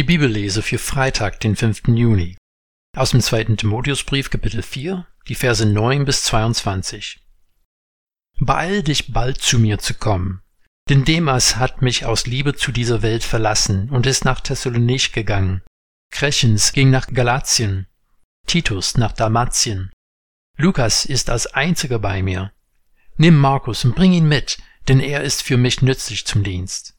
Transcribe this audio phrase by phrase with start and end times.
[0.00, 1.88] Die Bibellese für Freitag, den 5.
[1.88, 2.38] Juni.
[2.96, 3.56] Aus dem 2.
[3.56, 7.20] Timotheusbrief, Kapitel 4, die Verse 9 bis 22.
[8.38, 10.40] Beeil dich bald zu mir zu kommen,
[10.88, 15.60] denn Demas hat mich aus Liebe zu dieser Welt verlassen und ist nach Thessalonich gegangen.
[16.10, 17.86] Krechens ging nach Galatien,
[18.46, 19.92] Titus nach Dalmatien.
[20.56, 22.54] Lukas ist als einziger bei mir.
[23.18, 24.56] Nimm Markus und bring ihn mit,
[24.88, 26.94] denn er ist für mich nützlich zum Dienst.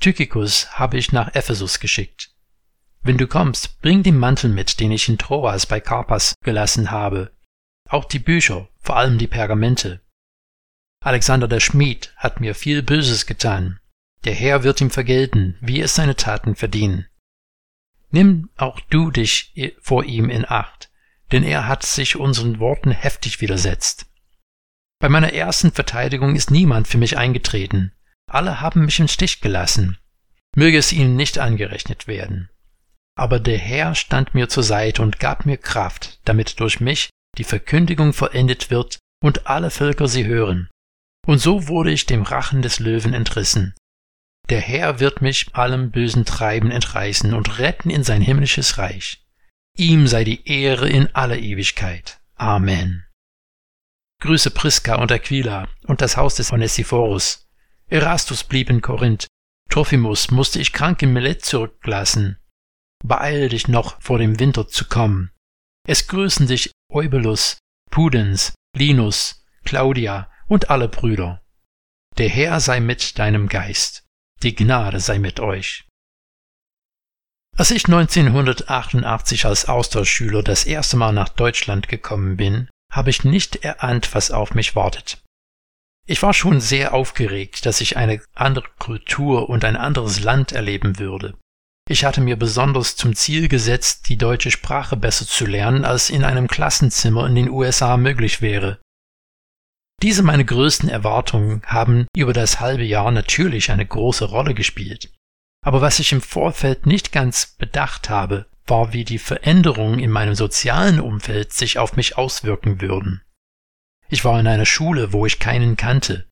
[0.00, 2.30] Tychicus habe ich nach Ephesus geschickt.
[3.02, 7.32] Wenn du kommst, bring den Mantel mit, den ich in Troas bei Karpas gelassen habe,
[7.88, 10.00] auch die Bücher, vor allem die Pergamente.
[11.04, 13.78] Alexander der Schmied hat mir viel Böses getan.
[14.24, 17.06] Der Herr wird ihm vergelten, wie es seine Taten verdienen.
[18.10, 20.90] Nimm auch du dich vor ihm in Acht,
[21.32, 24.06] denn er hat sich unseren Worten heftig widersetzt.
[24.98, 27.92] Bei meiner ersten Verteidigung ist niemand für mich eingetreten.
[28.30, 29.98] Alle haben mich im Stich gelassen.
[30.54, 32.50] Möge es ihnen nicht angerechnet werden.
[33.16, 37.44] Aber der Herr stand mir zur Seite und gab mir Kraft, damit durch mich die
[37.44, 40.68] Verkündigung vollendet wird und alle Völker sie hören.
[41.26, 43.74] Und so wurde ich dem Rachen des Löwen entrissen.
[44.48, 49.24] Der Herr wird mich allem bösen Treiben entreißen und retten in sein himmlisches Reich.
[49.76, 52.20] Ihm sei die Ehre in aller Ewigkeit.
[52.36, 53.04] Amen.
[54.22, 57.45] Grüße Priska und Aquila und das Haus des Onesiphorus.
[57.88, 59.26] Erastus blieb in Korinth.
[59.70, 62.38] Trophimus musste ich krank in Milet zurücklassen.
[63.04, 65.30] Beeil dich noch vor dem Winter zu kommen.
[65.86, 67.58] Es grüßen dich Eubulus,
[67.90, 71.42] Pudens, Linus, Claudia und alle Brüder.
[72.18, 74.04] Der Herr sei mit deinem Geist.
[74.42, 75.84] Die Gnade sei mit euch.
[77.56, 83.56] Als ich 1988 als Austauschschüler das erste Mal nach Deutschland gekommen bin, habe ich nicht
[83.64, 85.22] erahnt, was auf mich wartet.
[86.08, 90.98] Ich war schon sehr aufgeregt, dass ich eine andere Kultur und ein anderes Land erleben
[91.00, 91.34] würde.
[91.88, 96.24] Ich hatte mir besonders zum Ziel gesetzt, die deutsche Sprache besser zu lernen, als in
[96.24, 98.80] einem Klassenzimmer in den USA möglich wäre.
[100.02, 105.12] Diese meine größten Erwartungen haben über das halbe Jahr natürlich eine große Rolle gespielt.
[105.64, 110.34] Aber was ich im Vorfeld nicht ganz bedacht habe, war, wie die Veränderungen in meinem
[110.34, 113.22] sozialen Umfeld sich auf mich auswirken würden.
[114.08, 116.26] Ich war in einer Schule, wo ich keinen kannte.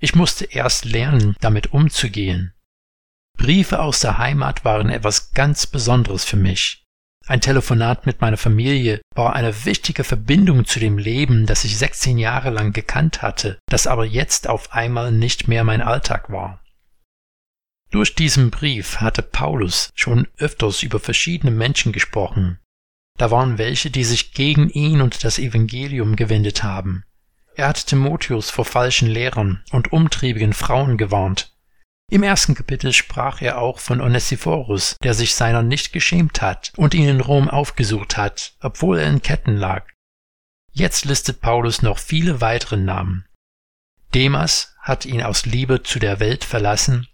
[0.00, 2.54] Ich musste erst lernen, damit umzugehen.
[3.36, 6.84] Briefe aus der Heimat waren etwas ganz Besonderes für mich.
[7.26, 12.16] Ein Telefonat mit meiner Familie war eine wichtige Verbindung zu dem Leben, das ich 16
[12.16, 16.64] Jahre lang gekannt hatte, das aber jetzt auf einmal nicht mehr mein Alltag war.
[17.90, 22.58] Durch diesen Brief hatte Paulus schon öfters über verschiedene Menschen gesprochen.
[23.18, 27.04] Da waren welche, die sich gegen ihn und das Evangelium gewendet haben.
[27.58, 31.52] Er hat Timotheus vor falschen Lehrern und umtriebigen Frauen gewarnt.
[32.08, 36.94] Im ersten Kapitel sprach er auch von Onesiphorus, der sich seiner nicht geschämt hat und
[36.94, 39.88] ihn in Rom aufgesucht hat, obwohl er in Ketten lag.
[40.70, 43.26] Jetzt listet Paulus noch viele weitere Namen.
[44.14, 47.08] Demas hat ihn aus Liebe zu der Welt verlassen.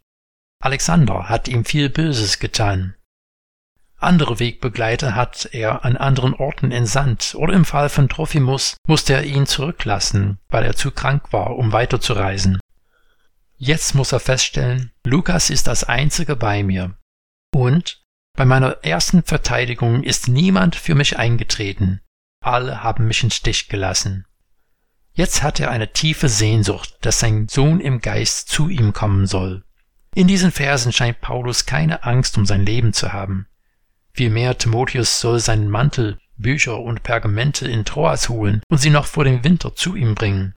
[0.62, 2.96] Alexander hat ihm viel Böses getan.
[4.04, 9.24] Andere Wegbegleiter hat er an anderen Orten entsandt oder im Fall von Trophimus musste er
[9.24, 12.60] ihn zurücklassen, weil er zu krank war, um weiterzureisen.
[13.56, 16.98] Jetzt muss er feststellen, Lukas ist als einziger bei mir.
[17.54, 18.04] Und
[18.36, 22.02] bei meiner ersten Verteidigung ist niemand für mich eingetreten.
[22.44, 24.26] Alle haben mich im Stich gelassen.
[25.14, 29.64] Jetzt hat er eine tiefe Sehnsucht, dass sein Sohn im Geist zu ihm kommen soll.
[30.14, 33.46] In diesen Versen scheint Paulus keine Angst um sein Leben zu haben.
[34.14, 39.24] Vielmehr Timotheus soll seinen Mantel, Bücher und Pergamente in Troas holen und sie noch vor
[39.24, 40.54] dem Winter zu ihm bringen.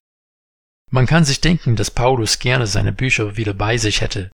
[0.92, 4.32] Man kann sich denken, dass Paulus gerne seine Bücher wieder bei sich hätte.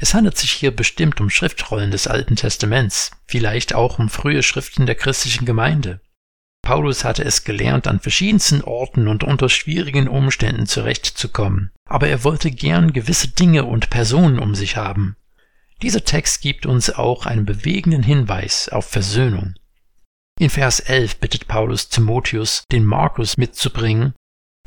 [0.00, 4.86] Es handelt sich hier bestimmt um Schriftrollen des Alten Testaments, vielleicht auch um frühe Schriften
[4.86, 6.00] der christlichen Gemeinde.
[6.62, 12.50] Paulus hatte es gelernt, an verschiedensten Orten und unter schwierigen Umständen zurechtzukommen, aber er wollte
[12.50, 15.16] gern gewisse Dinge und Personen um sich haben.
[15.82, 19.54] Dieser Text gibt uns auch einen bewegenden Hinweis auf Versöhnung.
[20.38, 24.14] In Vers 11 bittet Paulus Timotheus, den Markus mitzubringen,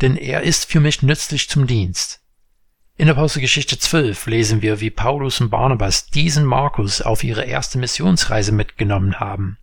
[0.01, 2.21] denn er ist für mich nützlich zum Dienst.
[2.97, 8.51] In Apostelgeschichte 12 lesen wir, wie Paulus und Barnabas diesen Markus auf ihre erste Missionsreise
[8.51, 9.57] mitgenommen haben.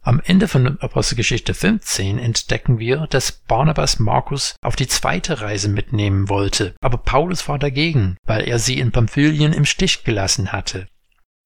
[0.00, 6.28] Am Ende von Apostelgeschichte 15 entdecken wir, dass Barnabas Markus auf die zweite Reise mitnehmen
[6.28, 10.88] wollte, aber Paulus war dagegen, weil er sie in Pamphylien im Stich gelassen hatte.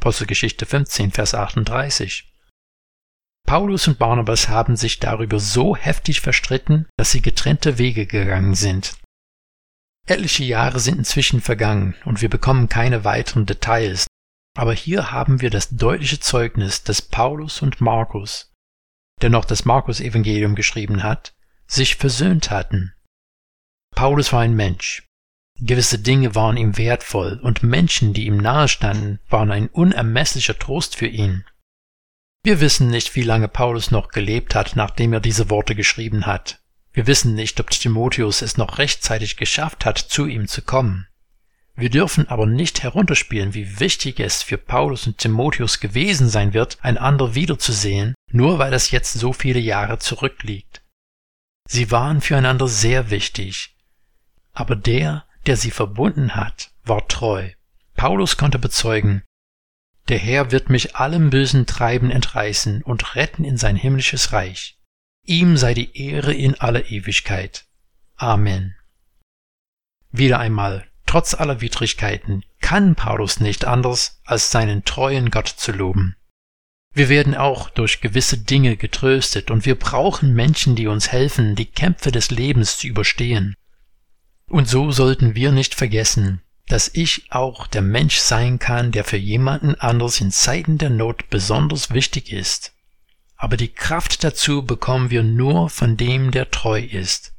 [0.00, 2.32] Apostelgeschichte 15, Vers 38.
[3.46, 8.94] Paulus und Barnabas haben sich darüber so heftig verstritten, dass sie getrennte Wege gegangen sind.
[10.06, 14.06] Etliche Jahre sind inzwischen vergangen und wir bekommen keine weiteren Details,
[14.54, 18.52] Aber hier haben wir das deutliche Zeugnis, dass Paulus und Markus,
[19.22, 21.34] der noch das Markus-Evangelium geschrieben hat,
[21.66, 22.92] sich versöhnt hatten.
[23.94, 25.08] Paulus war ein Mensch.
[25.58, 31.06] Gewisse Dinge waren ihm wertvoll und Menschen, die ihm nahestanden, waren ein unermesslicher Trost für
[31.06, 31.44] ihn.
[32.42, 36.60] Wir wissen nicht, wie lange Paulus noch gelebt hat, nachdem er diese Worte geschrieben hat.
[36.92, 41.06] Wir wissen nicht, ob Timotheus es noch rechtzeitig geschafft hat, zu ihm zu kommen.
[41.74, 46.78] Wir dürfen aber nicht herunterspielen, wie wichtig es für Paulus und Timotheus gewesen sein wird,
[46.82, 50.82] einander wiederzusehen, nur weil das jetzt so viele Jahre zurückliegt.
[51.68, 53.74] Sie waren füreinander sehr wichtig.
[54.52, 57.50] Aber der, der sie verbunden hat, war treu.
[57.94, 59.22] Paulus konnte bezeugen,
[60.08, 64.78] der Herr wird mich allem bösen Treiben entreißen und retten in sein himmlisches Reich.
[65.24, 67.64] Ihm sei die Ehre in aller Ewigkeit.
[68.16, 68.76] Amen.
[70.10, 76.16] Wieder einmal, trotz aller Widrigkeiten, kann Paulus nicht anders, als seinen treuen Gott zu loben.
[76.94, 81.66] Wir werden auch durch gewisse Dinge getröstet und wir brauchen Menschen, die uns helfen, die
[81.66, 83.54] Kämpfe des Lebens zu überstehen.
[84.48, 89.18] Und so sollten wir nicht vergessen, dass ich auch der Mensch sein kann, der für
[89.18, 92.72] jemanden anders in Zeiten der Not besonders wichtig ist.
[93.36, 97.34] Aber die Kraft dazu bekommen wir nur von dem, der treu ist.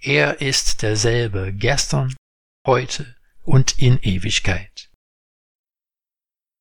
[0.00, 2.16] Er ist derselbe gestern,
[2.64, 3.17] heute
[3.48, 4.87] und in Ewigkeit.